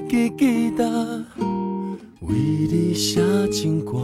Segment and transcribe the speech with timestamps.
[0.00, 0.84] 用一支吉他
[2.20, 3.20] 为你写
[3.50, 3.98] 情歌，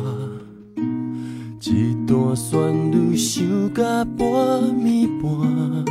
[1.63, 4.27] 一段旋律唱到半
[4.75, 5.85] 暝半。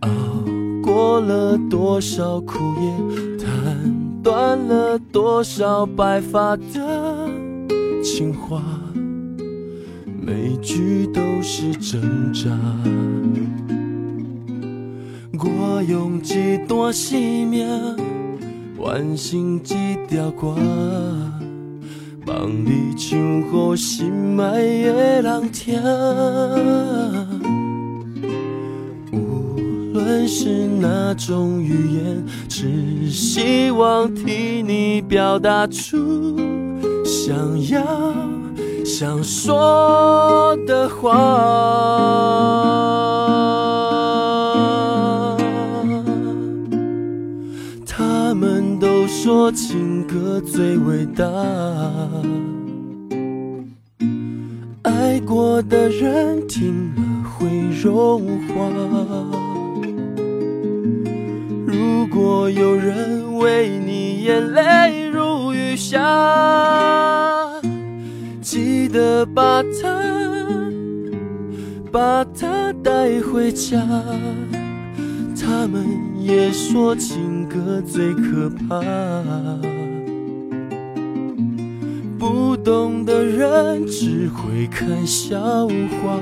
[0.00, 0.08] 熬
[0.82, 7.28] 过了多少苦夜，弹断了多少白发的
[8.02, 8.62] 情话，
[10.20, 12.50] 每句都是挣扎。
[15.38, 17.66] 我用一段生命
[18.78, 20.54] 完成一条歌，
[22.26, 25.80] 望你唱给心爱的人听。
[29.12, 29.56] 无
[29.92, 36.36] 论是哪种语言，只希望替你表达出
[37.04, 37.34] 想
[37.68, 37.82] 要
[38.84, 41.14] 想说的话。
[49.26, 51.26] 说情歌最伟大，
[54.84, 57.48] 爱过的人听了会
[57.82, 58.54] 融化。
[61.66, 66.00] 如果有人为你眼泪如雨下，
[68.40, 70.00] 记得把它
[71.90, 73.76] 把它带回家。
[75.34, 75.84] 他们
[76.26, 78.80] 也说情歌最可怕，
[82.18, 86.18] 不懂的人只会看笑话。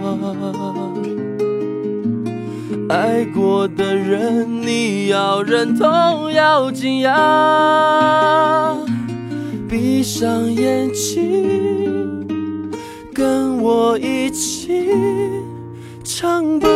[2.90, 8.76] 爱过的人，你要认同，要惊讶。
[9.66, 12.28] 闭上眼睛，
[13.14, 14.86] 跟我一起
[16.04, 16.68] 唱吧。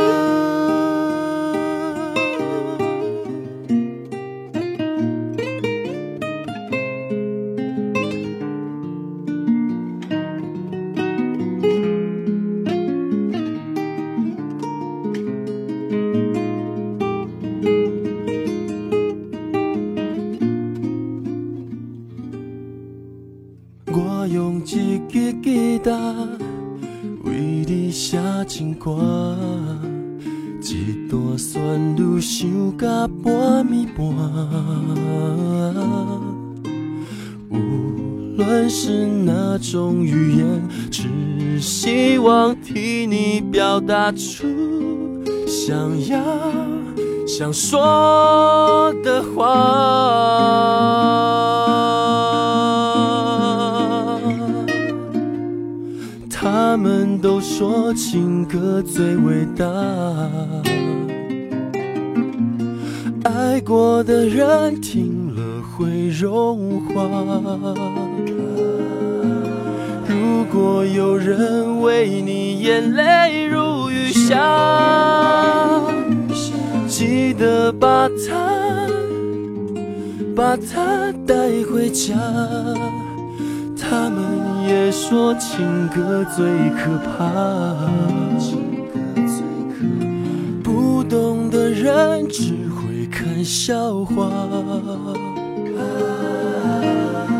[42.28, 44.44] 望替你表达出
[45.46, 45.74] 想
[46.08, 46.20] 要
[47.26, 49.46] 想说的话。
[56.28, 59.64] 他们都说情歌最伟大，
[63.24, 66.94] 爱过的人听了会融化。
[70.28, 74.36] 如果有人为你眼泪如雨下，
[76.86, 78.86] 记得把它
[80.36, 81.34] 把它带
[81.72, 82.14] 回家。
[83.80, 86.44] 他们也说情歌最
[86.76, 87.88] 可怕，
[90.62, 94.30] 不懂的人只会看笑话。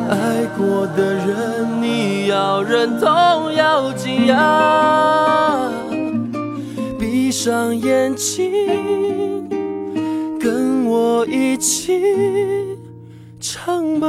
[0.08, 5.70] 爱过的人，你要认同，要惊讶。
[6.98, 9.48] 闭上眼睛，
[10.40, 12.02] 跟我一起
[13.38, 14.08] 唱吧。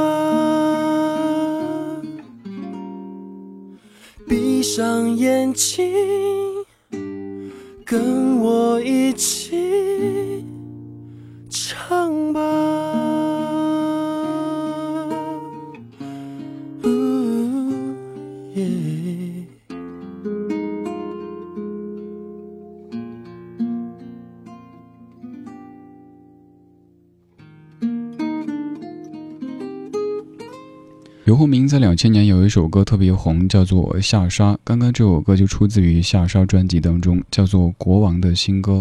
[4.26, 5.92] 闭上眼睛，
[7.84, 9.49] 跟我一起
[31.30, 34.52] 刘鸿明在两千年有一首歌特别红，叫做《下沙》。
[34.64, 38.72] 刚刚这首歌就出自于《下沙》专辑当中，叫做《国王的新歌》。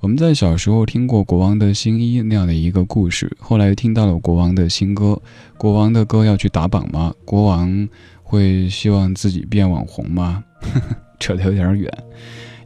[0.00, 5.22] 我们在小时候听过《国王的新衣》那样的一个故事，后来听到了国王的新歌。
[5.56, 7.14] 国王的歌要去打榜吗？
[7.24, 7.88] 国王
[8.24, 10.42] 会希望自己变网红吗？
[11.20, 11.88] 扯得有点远。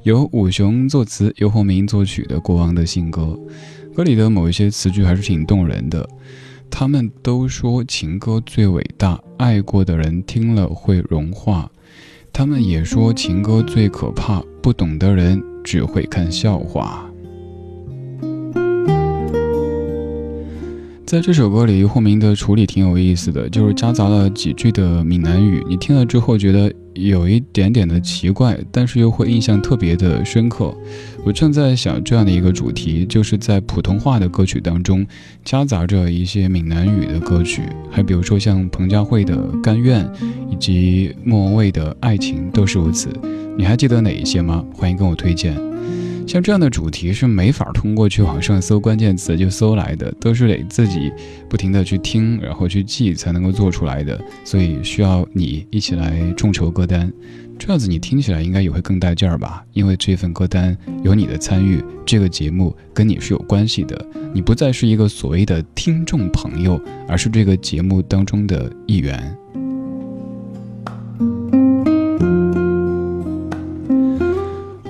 [0.05, 3.39] 由武雄作词，由鸿明作曲的《国王的新歌》，
[3.95, 6.09] 歌里的某一些词句还是挺动人的。
[6.71, 11.71] 他们都说情歌最伟大，爱过的人听了会融化。
[12.33, 17.05] 他们也说情歌最可怕，不懂的人只会看笑话。
[21.05, 25.63] 在这首歌里，霍明的处理挺有意思的，就是夹杂了几句的闽南语。
[25.69, 30.75] 你听了之后觉得有一点点的奇怪，但是又会印象特别的深刻。
[31.25, 35.07] 我正在想这样的一个主题，就是在普通话的歌曲当中
[35.45, 40.05] 夹杂着一些闽南语的歌曲，还比如说像彭佳慧的《甘愿》，
[40.51, 43.09] 以及莫文蔚的《爱情》都是如此。
[43.57, 44.65] 你还记得哪一些吗？
[44.75, 45.55] 欢迎跟我推荐。
[46.31, 51.11] 像这样的主题是没法通过去网上搜关键词就搜来的，都是得自己
[51.49, 57.13] 不停的去听，然后去记才能够做出来的，所以需要你一起来众筹歌单，
[57.59, 59.65] 这样子你听起来应该也会更带劲儿吧？
[59.73, 69.37] 因为这份歌单有你的参与，这个节目跟你是有关系的，你不再是一个所谓的听众朋友，而是这个节目当中的一员。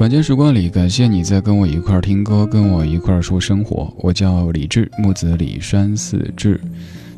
[0.01, 3.93] 晚间时光里，感谢你在跟我一块儿听歌，跟我一块儿说生活。
[3.99, 6.59] 我叫李志，木子李山四志。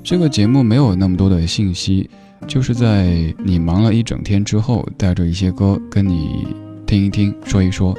[0.02, 2.11] 这个节目没有那么多的信息，
[2.49, 6.44] 就是在你忙了一整天之后，带着一些歌跟你
[6.84, 7.96] 听一听，说一说。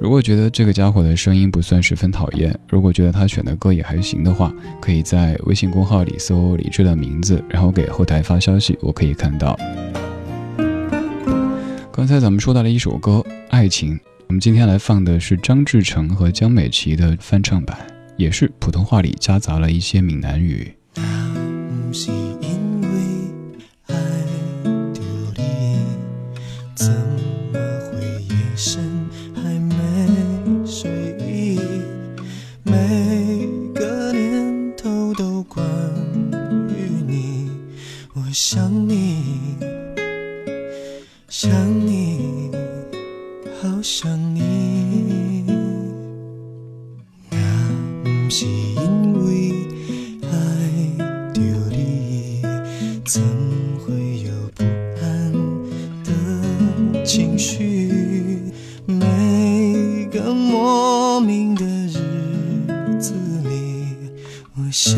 [0.00, 4.50] 如果觉得这个家伙的声音不算十分讨厌，如果觉得他选的歌也还行的话，
[4.80, 9.54] 可以在微信公号里搜李志的名字，然后给后台发消息，我可以看到。
[11.92, 13.94] 刚才咱们说到了一首歌《爱情》。
[14.26, 17.78] 我们今天来放的是张志成和江美琪的翻唱版，
[18.16, 20.74] 也是普通话里夹杂了一些闽南语。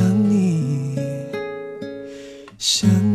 [0.06, 0.94] 想你，
[2.58, 3.06] 想。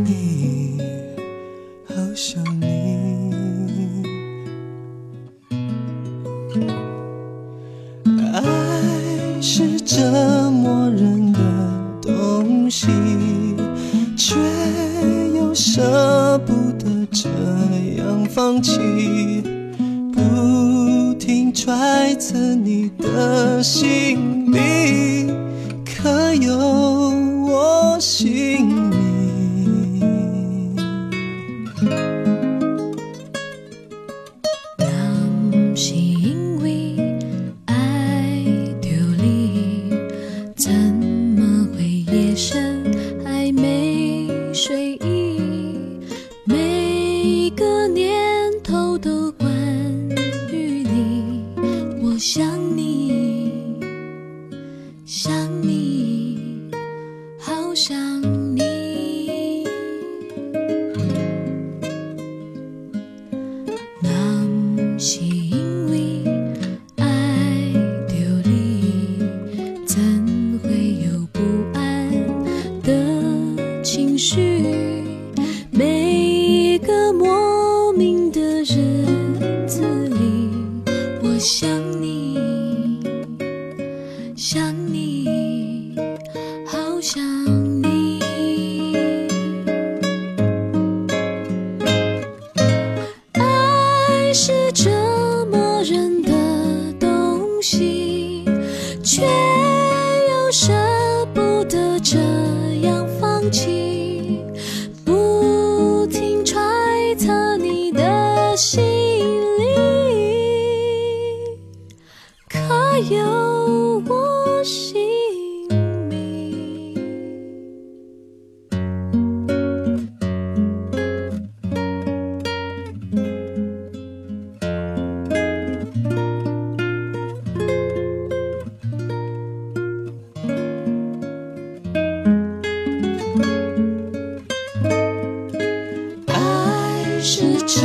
[137.24, 137.82] 是折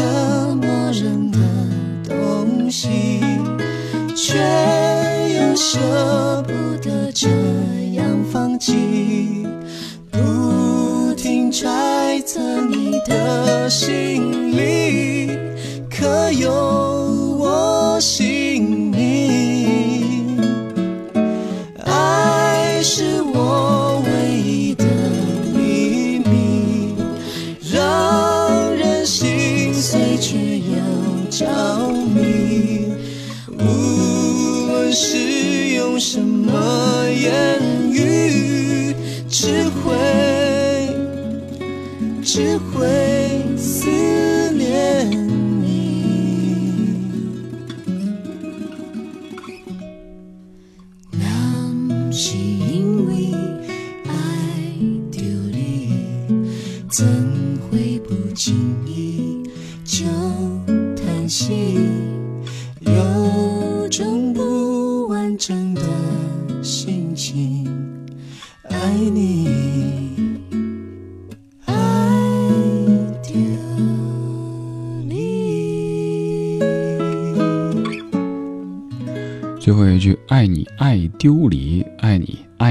[0.63, 1.39] 磨人的
[2.09, 3.21] 东西
[4.17, 4.39] 却
[5.35, 5.79] 又舍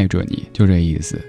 [0.07, 1.19] 着你”，就这意思。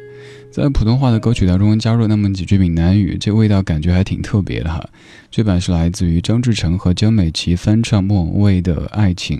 [0.50, 4.82] 在普通话的歌曲当中加入那么几句闽南语，这味道感觉还挺特别的哈。
[5.30, 9.38] 这版是来自于张志成和江美琪翻唱莫文蔚的《爱情》，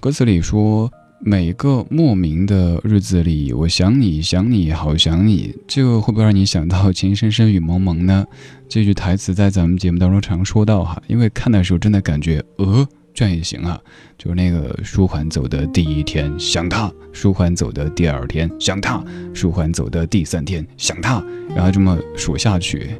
[0.00, 0.90] 歌词里说
[1.22, 8.26] ：“每个莫名的日子里，我想你想你好想你。”这个会不会让你想到“情深深雨蒙蒙”呢？
[8.68, 12.88] 这句台词在咱们节目当中常说到哈，因为看的时候真的感觉，呃。
[13.18, 13.76] 这样也行啊，
[14.16, 21.20] 就是那个舒缓走的第一天想他，舒缓走的第二天想他，舒缓走的第三天想他，
[21.52, 22.90] 然后这么数下去。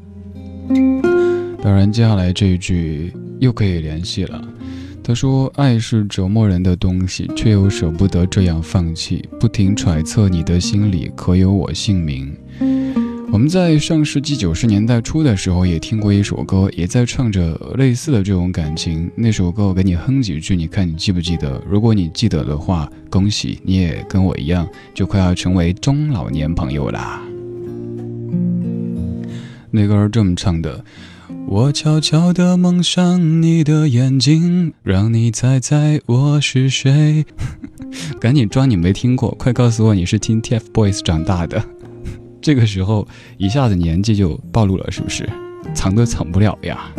[1.62, 4.42] 当然，接下来这一句又可以联系了。
[5.04, 12.36] 他说：“爱是折磨人的东西，却又舍不得这样放弃，不停揣测你的心里可有我姓名。”
[13.38, 19.08] 我们在上世纪九十年代初的时候也听过一首歌，也在唱着类似的这种感情。
[19.14, 21.62] 那首歌我给你哼几句，你看你记不记得？
[21.70, 27.22] 如果你记得的话，恭喜你也跟我一样，就快要成为中老年朋友啦。
[29.70, 30.84] 那歌是这么唱的：
[31.46, 37.24] 我悄悄地蒙上你的眼睛，让你猜猜我是谁。
[38.18, 41.64] 赶紧装你没听过，快告诉我你是听 TFBOYS 长大的。
[42.40, 45.28] 这个时候一下子年纪就暴露了，是不是？
[45.74, 46.90] 藏都藏不了呀。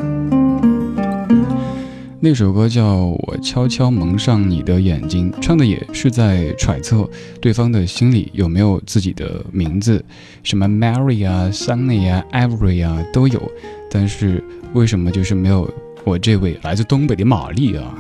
[2.22, 10.03] 那首歌叫我悄悄蒙上你的眼睛，唱的也是在揣测对方的心里有没有自己的名字，
[10.43, 13.41] 什么 Mary 啊、Sunny 啊、Every 啊都有，
[13.89, 14.43] 但是
[14.74, 17.96] 为什么就是没有我这位来自东北的玛丽啊？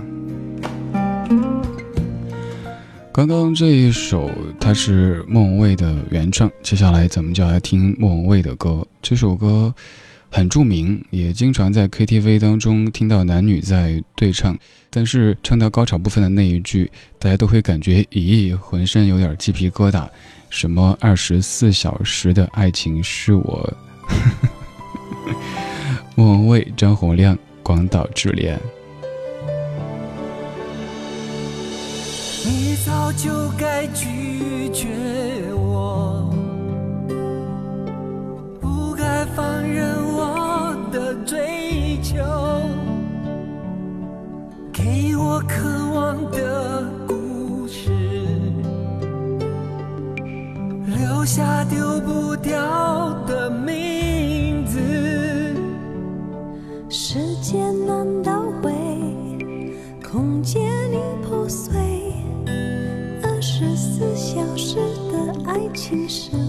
[3.19, 8.87] 刚刚这一首它是莫文蔚的原唱，接下来咱们就来听莫文蔚的歌。
[9.01, 9.75] 这首歌
[10.31, 14.57] 很著名，也经常在 KTV 当中听到男女在对唱。
[14.89, 20.07] 但是唱到高潮部分的那一句，大家都会感觉咦，浑身有点鸡皮疙瘩。
[20.49, 23.73] 什么二十四小时的爱情是我？
[26.15, 28.57] 莫文蔚、张洪亮，《广岛之恋》。
[32.45, 34.87] 你早就该拒绝
[35.53, 36.29] 我，
[38.61, 42.15] 不该放任我的追求，
[44.71, 47.91] 给我渴望的故事，
[50.85, 52.57] 留下丢不掉
[65.91, 66.48] 今生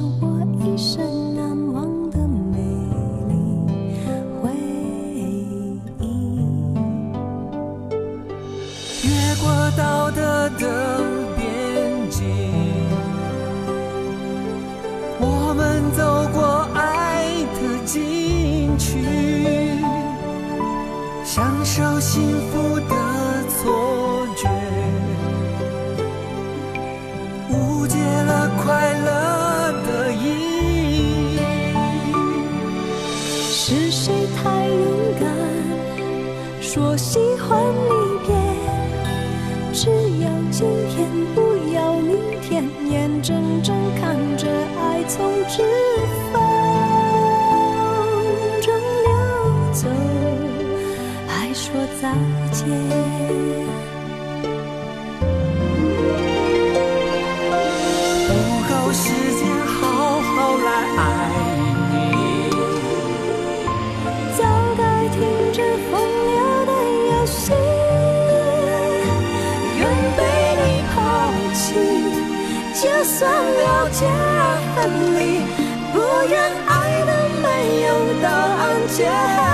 [75.16, 75.44] 你，
[75.92, 77.10] 不愿爱的
[77.42, 77.88] 没有
[78.22, 79.49] 答案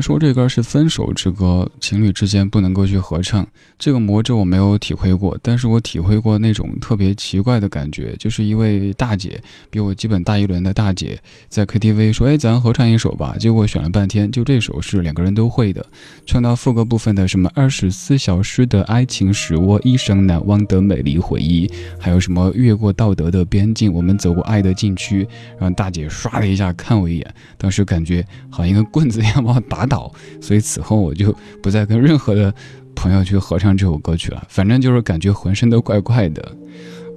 [0.00, 3.46] 说这歌是分手之歌，情侣之间不能够去合唱。
[3.78, 15.84] 这个魔咒我没有体会过，但是我体会过那种特别奇怪的感觉，就是一位大姐，比我基本大一轮的大姐，在 KTV 说：“哎，咱合唱一首吧。”结果选了半天，就这首是两个人都会的，
[16.26, 25.26] 唱到副歌部分的什么“二十四小时的爱情使我一生难忘的美丽回忆”，还有什么“越过道德的边境，我们走过爱的禁区”，
[25.58, 32.54] 让大姐唰的一下看我一眼，当时感觉好像一根棍子一样把我打倒，所以此后我就不再跟任何的
[32.94, 34.42] 朋友去合唱这首歌曲了。
[34.48, 36.56] 反正就是感觉浑身都怪怪的。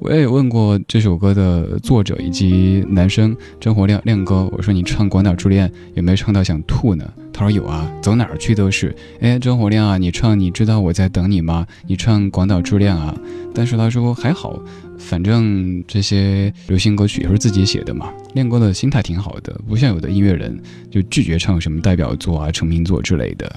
[0.01, 7.09] 我也问过这首歌的作者以及男生张火亮亮哥，我说你唱《广岛之恋》有没有唱到想吐呢？
[7.31, 8.93] 他说有啊，走哪儿去都是。
[9.21, 11.65] 哎，张火亮啊，你唱你知道我在等你吗？
[11.87, 13.15] 你唱《广岛之恋》啊。
[13.55, 14.59] 但是他说还好，
[14.97, 18.11] 反正这些流行歌曲也是自己写的嘛。
[18.33, 20.57] 练歌的心态挺好的，不像有的音乐人
[20.89, 23.55] 就拒绝唱什么代表作啊、成名作之类的。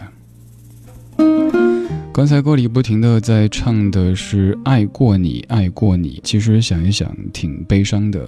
[2.13, 6.19] 刚才歌里不停的在唱的是爱过你，爱过你。
[6.25, 8.27] 其实想一想，挺悲伤的。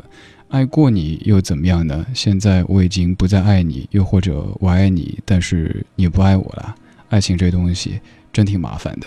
[0.48, 2.06] 爱过你又怎么样呢？
[2.14, 6.74] 现在我已经不再爱你，又或者我爱你，但是你不爱我了。
[7.08, 7.98] 爱情这东西
[8.30, 9.06] 真挺麻烦的。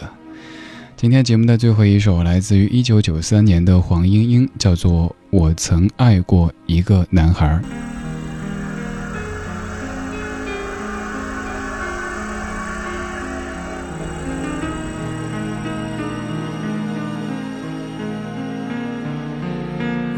[1.02, 7.48] 今天节目的最后一首来自于一九九三年的黄莺莺，叫做《我曾爱过一个男孩》。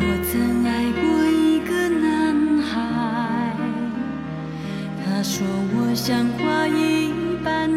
[0.01, 3.55] 我曾爱过一个男孩，
[5.05, 7.71] 他说我像花一般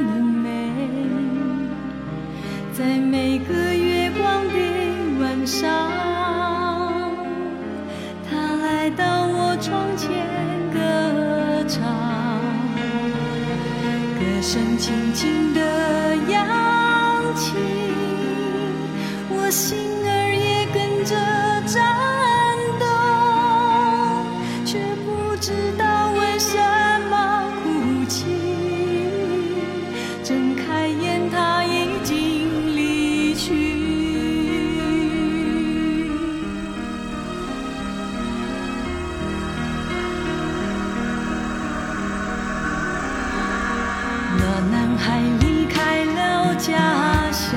[46.66, 47.52] 家乡，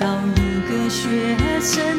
[0.00, 1.93] 到一个学生。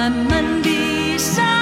[0.00, 1.59] 慢慢闭上